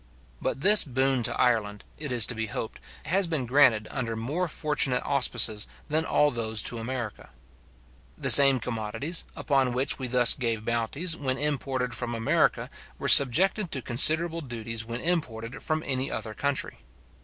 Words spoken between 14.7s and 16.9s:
when imported from any other country.